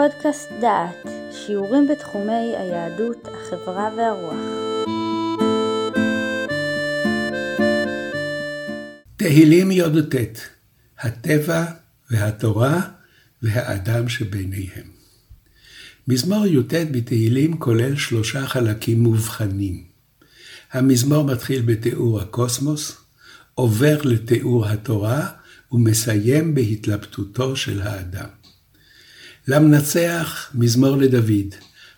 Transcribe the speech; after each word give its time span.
פודקאסט 0.00 0.48
דעת, 0.60 1.06
שיעורים 1.32 1.88
בתחומי 1.88 2.56
היהדות, 2.56 3.28
החברה 3.28 3.90
והרוח. 3.96 4.34
תהילים 9.16 9.70
י"ט 9.70 10.14
הטבע 10.98 11.64
והתורה 12.10 12.80
והאדם 13.42 14.08
שביניהם. 14.08 14.86
מזמור 16.08 16.46
י"ט 16.46 16.74
בתהילים 16.90 17.58
כולל 17.58 17.96
שלושה 17.96 18.46
חלקים 18.46 19.00
מובחנים. 19.02 19.84
המזמור 20.72 21.24
מתחיל 21.24 21.62
בתיאור 21.62 22.20
הקוסמוס, 22.20 22.96
עובר 23.54 24.02
לתיאור 24.02 24.66
התורה 24.66 25.28
ומסיים 25.72 26.54
בהתלבטותו 26.54 27.56
של 27.56 27.82
האדם. 27.82 28.39
למנצח 29.48 30.50
מזמור 30.54 30.96
לדוד, 30.96 31.54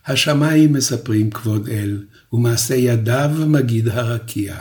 השמיים 0.07 0.73
מספרים 0.73 1.31
כבוד 1.31 1.69
אל, 1.69 2.05
ומעשה 2.33 2.75
ידיו 2.75 3.31
מגיד 3.47 3.89
הרקיע. 3.89 4.61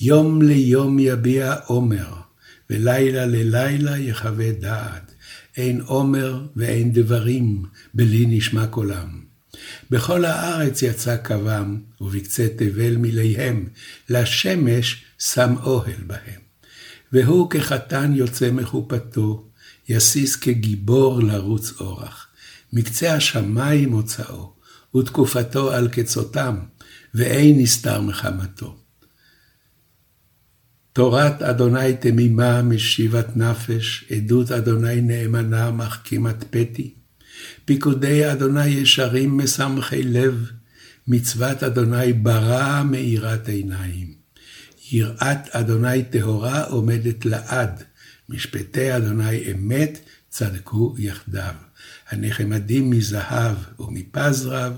יום 0.00 0.42
ליום 0.42 0.98
יביע 0.98 1.54
עומר, 1.66 2.14
ולילה 2.70 3.26
ללילה 3.26 3.98
יחווה 3.98 4.52
דעת. 4.52 5.12
אין 5.56 5.80
עומר 5.80 6.46
ואין 6.56 6.92
דברים, 6.92 7.62
בלי 7.94 8.26
נשמע 8.28 8.66
קולם. 8.66 9.20
בכל 9.90 10.24
הארץ 10.24 10.82
יצא 10.82 11.16
קוום, 11.16 11.80
ובקצה 12.00 12.46
תבל 12.56 12.96
מיליהם, 12.96 13.66
לשמש 14.10 15.04
שם 15.18 15.54
אוהל 15.62 16.02
בהם. 16.06 16.40
והוא 17.12 17.50
כחתן 17.50 18.12
יוצא 18.14 18.50
מחופתו, 18.50 19.47
יסיס 19.88 20.36
כגיבור 20.36 21.22
לרוץ 21.22 21.72
אורח. 21.80 22.26
מקצה 22.72 23.14
השמיים 23.14 23.88
מוצאו, 23.88 24.52
ותקופתו 24.96 25.72
על 25.72 25.88
קצותם, 25.88 26.58
ואין 27.14 27.60
נסתר 27.60 28.00
מחמתו. 28.00 28.76
תורת 30.92 31.42
אדוני 31.42 31.96
תמימה 31.96 32.62
משיבת 32.62 33.36
נפש, 33.36 34.04
עדות 34.16 34.52
אדוני 34.52 35.00
נאמנה 35.00 35.70
מחכימת 35.70 36.44
פתי. 36.50 36.94
פיקודי 37.64 38.32
אדוני 38.32 38.66
ישרים 38.66 39.38
משמחי 39.38 40.02
לב, 40.02 40.50
מצוות 41.06 41.62
אדוני 41.62 42.12
ברא 42.12 42.82
מאירת 42.82 43.48
עיניים. 43.48 44.14
יראת 44.92 45.48
אדוני 45.50 46.04
טהורה 46.04 46.64
עומדת 46.64 47.24
לעד, 47.24 47.82
משפטי 48.28 48.96
אדוני 48.96 49.52
אמת 49.52 49.98
צדקו 50.28 50.94
יחדיו. 50.98 51.54
הנחמדים 52.08 52.90
מזהב 52.90 53.56
ומפז 53.78 54.46
רב, 54.46 54.76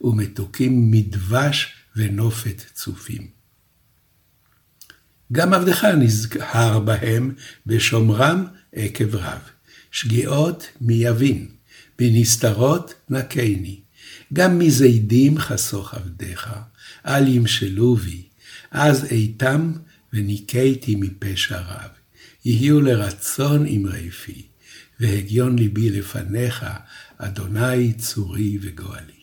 ומתוקים 0.00 0.90
מדבש 0.90 1.74
ונופת 1.96 2.62
צופים. 2.74 3.26
גם 5.32 5.54
עבדך 5.54 5.84
נזהר 5.84 6.78
בהם, 6.78 7.34
בשומרם 7.66 8.46
עקב 8.72 9.14
רב. 9.14 9.40
שגיאות 9.90 10.68
מי 10.80 10.94
יבין, 10.94 11.48
בנסתרות 11.98 12.94
נקני. 13.10 13.80
גם 14.32 14.58
מזידים 14.58 15.38
חסוך 15.38 15.94
עבדיך, 15.94 16.50
אל 17.06 17.28
ימשלו 17.28 17.96
בי, 17.96 18.22
אז 18.70 19.04
איתם 19.04 19.72
וניקיתי 20.12 20.94
מפשע 20.94 21.60
רב. 21.60 21.95
יהיו 22.46 22.80
לרצון 22.80 23.66
אמרי 23.66 24.10
פי, 24.10 24.42
והגיון 25.00 25.58
ליבי 25.58 25.90
לפניך, 25.90 26.66
אדוני 27.18 27.92
צורי 27.92 28.58
וגואלי. 28.62 29.20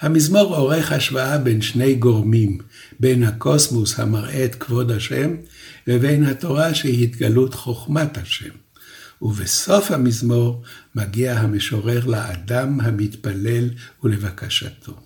המזמור 0.00 0.56
עורך 0.56 0.92
השוואה 0.92 1.38
בין 1.38 1.62
שני 1.62 1.94
גורמים, 1.94 2.58
בין 3.00 3.22
הקוסמוס 3.22 3.98
המראה 3.98 4.44
את 4.44 4.54
כבוד 4.54 4.90
השם, 4.90 5.36
לבין 5.86 6.24
התורה 6.24 6.74
שהיא 6.74 7.04
התגלות 7.04 7.54
חוכמת 7.54 8.18
השם. 8.18 8.54
ובסוף 9.22 9.90
המזמור 9.90 10.62
מגיע 10.94 11.38
המשורר 11.38 12.06
לאדם 12.06 12.80
המתפלל 12.80 13.70
ולבקשתו. 14.02 15.00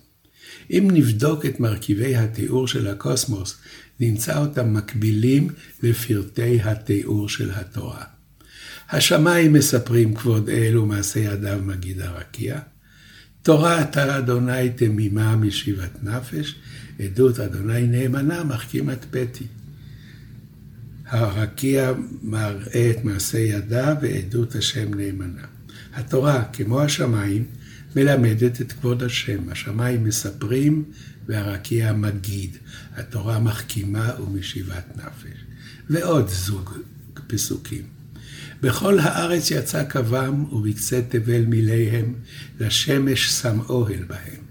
אם 0.71 0.87
נבדוק 0.93 1.45
את 1.45 1.59
מרכיבי 1.59 2.15
התיאור 2.15 2.67
של 2.67 2.87
הקוסמוס, 2.87 3.57
נמצא 3.99 4.37
אותם 4.37 4.73
מקבילים 4.73 5.47
לפרטי 5.83 6.61
התיאור 6.61 7.29
של 7.29 7.51
התורה. 7.51 8.03
השמיים 8.89 9.53
מספרים 9.53 10.15
כבוד 10.15 10.49
אל 10.49 10.77
ומעשה 10.77 11.19
ידיו 11.19 11.59
מגיד 11.65 12.01
הרקיע. 12.01 12.59
תורת 13.41 13.97
אדוני 13.97 14.69
תמימה 14.69 15.35
משיבת 15.35 16.03
נפש, 16.03 16.55
עדות 16.99 17.39
אדוני 17.39 17.87
נאמנה 17.87 18.43
מחכימת 18.43 19.05
פתי. 19.11 19.45
הרקיע 21.05 21.93
מראה 22.23 22.91
את 22.91 23.03
מעשה 23.03 23.37
ידיו 23.39 23.95
ועדות 24.01 24.55
השם 24.55 24.93
נאמנה. 24.93 25.45
התורה, 25.93 26.43
כמו 26.53 26.81
השמיים, 26.81 27.45
מלמדת 27.95 28.61
את 28.61 28.71
כבוד 28.71 29.03
השם. 29.03 29.49
השמיים 29.49 30.03
מספרים 30.03 30.83
והרקיע 31.27 31.93
מגיד. 31.93 32.57
התורה 32.95 33.39
מחכימה 33.39 34.11
ומשיבת 34.19 34.97
נפש. 34.97 35.37
ועוד 35.89 36.27
זוג 36.29 36.77
פסוקים. 37.27 37.83
בכל 38.61 38.99
הארץ 38.99 39.51
יצא 39.51 39.83
קוום, 39.83 40.53
ובקצה 40.53 41.01
תבל 41.09 41.45
מיליהם, 41.45 42.13
לשמש 42.59 43.29
שם 43.29 43.59
אוהל 43.69 44.03
בהם. 44.03 44.41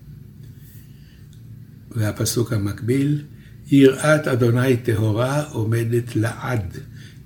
והפסוק 1.91 2.53
המקביל, 2.53 3.25
יראת 3.71 4.27
אדוני 4.29 4.77
טהורה 4.77 5.43
עומדת 5.43 6.17
לעד, 6.17 6.79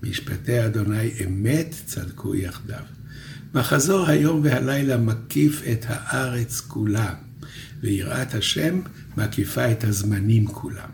משפטי 0.02 0.66
אדוני 0.66 1.10
אמת 1.24 1.74
צדקו 1.86 2.34
יחדיו. 2.34 2.84
מחזור 3.54 4.06
היום 4.08 4.40
והלילה 4.44 4.96
מקיף 4.96 5.62
את 5.72 5.84
הארץ 5.88 6.60
כולה, 6.60 7.14
ויראת 7.80 8.34
השם 8.34 8.80
מקיפה 9.16 9.72
את 9.72 9.84
הזמנים 9.84 10.46
כולם. 10.46 10.88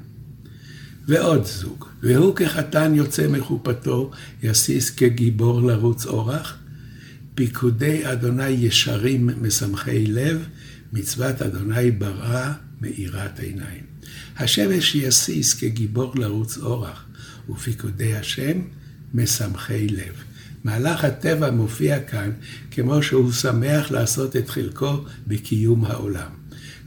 ועוד 1.08 1.44
זוג, 1.44 1.84
והוא 2.02 2.36
כחתן 2.36 2.94
יוצא 2.94 3.28
מחופתו, 3.28 4.10
יסיס 4.42 4.90
כגיבור 4.90 5.62
לרוץ 5.62 6.06
אורח, 6.06 6.58
פיקודי 7.34 8.12
אדוני 8.12 8.48
ישרים 8.48 9.30
משמחי 9.42 10.06
לב, 10.06 10.48
מצוות 10.92 11.42
אדוני 11.42 11.90
ברא 11.90 12.52
מאירת 12.80 13.40
עיניים. 13.40 13.84
השמש 14.36 14.94
יסיס 14.94 15.54
כגיבור 15.54 16.14
לרוץ 16.16 16.58
אורח, 16.58 17.04
ופיקודי 17.50 18.14
השם 18.14 18.60
משמחי 19.14 19.88
לב. 19.88 20.27
מהלך 20.64 21.04
הטבע 21.04 21.50
מופיע 21.50 22.00
כאן 22.00 22.30
כמו 22.70 23.02
שהוא 23.02 23.32
שמח 23.32 23.90
לעשות 23.90 24.36
את 24.36 24.48
חלקו 24.48 25.04
בקיום 25.26 25.84
העולם. 25.84 26.30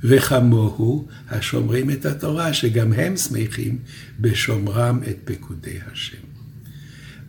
וכמוהו 0.03 1.07
השומרים 1.29 1.89
את 1.89 2.05
התורה, 2.05 2.53
שגם 2.53 2.93
הם 2.93 3.17
שמחים 3.17 3.77
בשומרם 4.19 4.99
את 5.09 5.17
פקודי 5.23 5.77
השם. 5.91 6.17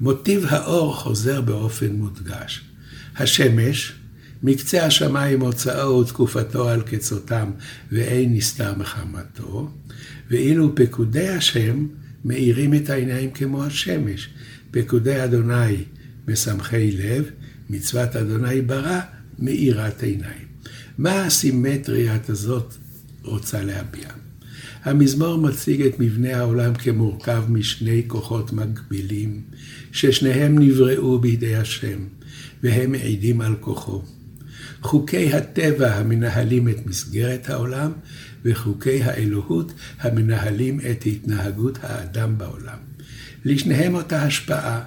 מוטיב 0.00 0.44
האור 0.48 0.96
חוזר 0.96 1.40
באופן 1.40 1.92
מודגש. 1.92 2.64
השמש, 3.16 3.92
מקצה 4.42 4.86
השמיים 4.86 5.38
מוצאו 5.38 5.98
ותקופתו 5.98 6.68
על 6.68 6.82
קצותם, 6.82 7.50
ואין 7.92 8.34
נסתר 8.34 8.74
מחמתו, 8.78 9.70
ואילו 10.30 10.74
פקודי 10.74 11.28
השם 11.28 11.86
מאירים 12.24 12.74
את 12.74 12.90
העיניים 12.90 13.30
כמו 13.30 13.64
השמש. 13.64 14.28
פקודי 14.70 15.24
אדוני 15.24 15.84
משמחי 16.28 16.92
לב, 16.92 17.24
מצוות 17.70 18.16
אדוני 18.16 18.60
ברא 18.60 19.00
מאירת 19.38 20.02
עיניים. 20.02 20.46
מה 20.98 21.24
הסימטריית 21.24 22.30
הזאת 22.30 22.74
רוצה 23.22 23.64
להביע? 23.64 24.08
המזמור 24.84 25.38
מציג 25.38 25.82
את 25.82 26.00
מבנה 26.00 26.36
העולם 26.36 26.74
כמורכב 26.74 27.44
משני 27.48 28.02
כוחות 28.06 28.52
מקבילים, 28.52 29.42
ששניהם 29.92 30.58
נבראו 30.58 31.18
בידי 31.18 31.56
השם, 31.56 31.98
והם 32.62 32.92
מעידים 32.92 33.40
על 33.40 33.54
כוחו. 33.60 34.02
חוקי 34.82 35.32
הטבע 35.32 35.94
המנהלים 35.94 36.68
את 36.68 36.86
מסגרת 36.86 37.50
העולם, 37.50 37.92
וחוקי 38.44 39.02
האלוהות 39.02 39.72
המנהלים 40.00 40.80
את 40.90 41.04
התנהגות 41.06 41.78
האדם 41.82 42.38
בעולם. 42.38 42.78
לשניהם 43.44 43.94
אותה 43.94 44.22
השפעה, 44.22 44.82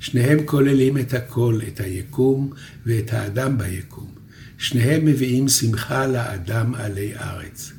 שניהם 0.00 0.38
כוללים 0.44 0.98
את 0.98 1.14
הכל, 1.14 1.60
את 1.68 1.80
היקום 1.80 2.50
ואת 2.86 3.12
האדם 3.12 3.58
ביקום. 3.58 4.18
שניהם 4.58 5.04
מביאים 5.04 5.48
שמחה 5.48 6.06
לאדם 6.06 6.74
עלי 6.74 7.14
ארץ. 7.16 7.72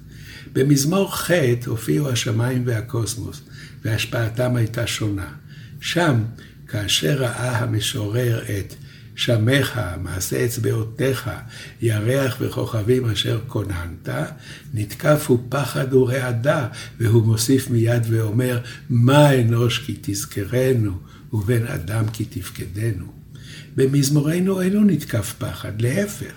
במזמור 0.54 1.16
ח' 1.16 1.32
הופיעו 1.66 2.10
השמיים 2.10 2.64
והקוסמוס, 2.66 3.42
והשפעתם 3.86 4.56
הייתה 4.56 4.88
שונה. 4.88 5.28
שם, 5.82 6.24
כאשר 6.68 7.16
ראה 7.18 7.58
המשורר 7.58 8.44
את 8.44 8.74
שמך, 9.20 9.82
מעשה 10.02 10.46
אצבעותיך, 10.46 11.30
ירח 11.82 12.38
וכוכבים 12.42 13.06
אשר 13.06 13.40
כוננת, 13.48 14.10
נתקף 14.74 15.26
הוא 15.28 15.40
פחד 15.50 15.94
ורעדה, 15.94 16.68
והוא 17.00 17.26
מוסיף 17.26 17.70
מיד 17.70 18.04
ואומר, 18.10 18.60
מה 18.90 19.42
אנוש 19.42 19.80
כי 19.80 19.98
תזכרנו, 20.02 20.92
ובן 21.34 21.68
אדם 21.68 22.06
כי 22.14 22.26
תפקדנו. 22.26 23.06
במזמורנו 23.76 24.62
אינו 24.62 24.84
נתקף 24.84 25.34
פחד, 25.38 25.82
להפך. 25.82 26.34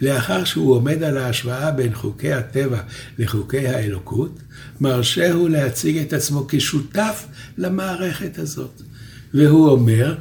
לאחר 0.00 0.44
שהוא 0.44 0.74
עומד 0.74 1.02
על 1.02 1.18
ההשוואה 1.18 1.70
בין 1.70 1.94
חוקי 1.94 2.32
הטבע 2.32 2.80
לחוקי 3.18 3.68
האלוקות, 3.68 4.38
מרשה 4.80 5.32
הוא 5.32 5.48
להציג 5.48 5.98
את 5.98 6.12
עצמו 6.12 6.46
כשותף 6.48 7.26
למערכת 7.58 8.38
הזאת. 8.38 8.82
והוא 9.34 9.68
אומר, 9.68 10.14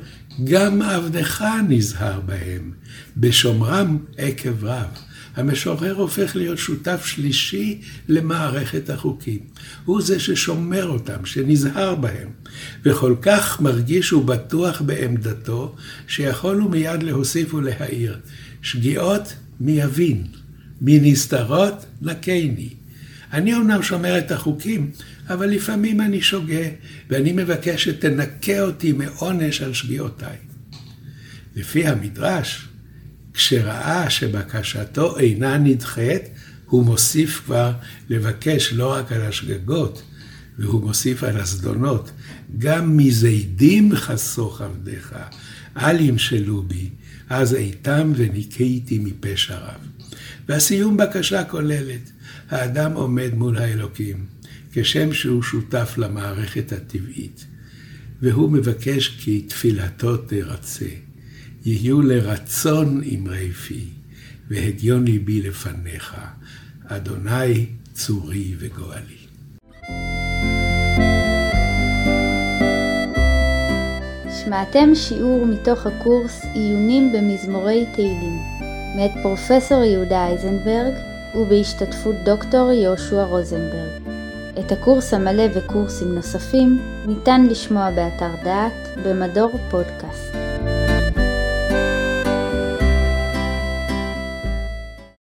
גם 0.44 0.82
עבדך 0.82 1.46
נזהר 1.70 2.20
בהם, 2.22 2.72
בשומרם 3.18 3.98
עקב 4.18 4.66
רב. 4.66 4.88
המשורר 5.36 5.94
הופך 5.96 6.36
להיות 6.36 6.58
שותף 6.58 7.06
שלישי 7.06 7.82
למערכת 8.08 8.90
החוקים. 8.90 9.40
הוא 9.86 10.02
זה 10.02 10.20
ששומר 10.20 10.88
אותם, 10.88 11.26
שנזהר 11.26 11.96
בהם, 11.96 12.30
וכל 12.86 13.16
כך 13.22 13.62
מרגיש 13.62 14.14
ובטוח 14.14 14.82
בעמדתו, 14.82 15.76
שיכול 16.08 16.60
הוא 16.60 16.72
מיד 16.72 17.04
להוסיף 17.04 17.54
ולהעיר. 17.54 18.20
שגיאות 18.62 19.34
מי 19.60 19.72
יבין, 19.72 20.24
מנסתרות 20.82 21.86
נקני. 22.02 22.81
אני 23.34 23.54
אומנם 23.54 23.84
שומר 23.84 24.18
את 24.18 24.32
החוקים, 24.32 24.92
אבל 25.30 25.50
לפעמים 25.50 26.02
אני 26.02 26.22
שוגה, 26.22 26.64
ואני 27.10 27.32
מבקש 27.32 27.84
שתנקה 27.84 28.62
אותי 28.62 28.92
מעונש 28.92 29.62
על 29.62 29.74
שגיאותיי. 29.74 30.38
לפי 31.56 31.88
המדרש, 31.88 32.68
כשראה 33.34 34.10
שבקשתו 34.10 35.20
אינה 35.20 35.58
נדחית, 35.58 36.22
הוא 36.66 36.86
מוסיף 36.86 37.42
כבר 37.46 37.72
לבקש 38.10 38.74
לא 38.74 38.94
רק 38.94 39.12
על 39.12 39.22
השגגות, 39.22 40.04
והוא 40.60 40.82
מוסיף 40.82 41.24
על 41.24 41.38
הזדונות, 41.38 42.12
גם 42.58 42.98
מזידים 42.98 43.96
חסוך 43.96 44.62
עבדיך, 44.62 45.16
אל 45.78 46.00
ימשלו 46.00 46.64
בי, 46.64 46.90
אז 47.34 47.54
איתם 47.54 48.12
וניקיתי 48.16 49.00
מפשע 49.00 49.58
רב. 49.58 49.80
והסיום 50.50 50.98
בקשה 50.98 51.44
כוללת, 51.44 52.12
האדם 52.50 52.94
עומד 52.94 53.34
מול 53.34 53.58
האלוקים, 53.58 54.26
כשם 54.72 55.14
שהוא 55.14 55.44
שותף 55.44 55.94
למערכת 55.98 56.72
הטבעית, 56.72 57.46
והוא 58.22 58.52
מבקש 58.52 59.08
כי 59.08 59.42
תפילתו 59.42 60.18
תרצה. 60.18 60.90
יהיו 61.66 62.02
לרצון 62.02 63.02
אמרי 63.16 63.52
פי, 63.52 63.86
והדיון 64.50 65.06
ליבי 65.06 65.42
לפניך, 65.42 66.16
אדוני 66.86 67.66
צורי 67.94 68.56
וגואלי. 68.60 69.22
שמעתם 74.52 74.96
שיעור 74.96 75.46
מתוך 75.46 75.86
הקורס 75.86 76.46
עיונים 76.54 77.12
במזמורי 77.12 77.86
תהילים, 77.94 78.40
מאת 78.96 79.12
פרופסור 79.24 79.84
יהודה 79.84 80.28
אייזנברג 80.28 80.94
ובהשתתפות 81.36 82.16
דוקטור 82.26 82.72
יהושע 82.72 83.24
רוזנברג. 83.24 84.02
את 84.60 84.72
הקורס 84.72 85.14
המלא 85.14 85.44
וקורסים 85.54 86.16
נוספים 86.16 86.80
ניתן 87.08 87.46
לשמוע 87.50 87.92
באתר 87.92 88.32
דעת 88.44 88.98
במדור 89.04 89.52
פודקאסט. 89.70 90.41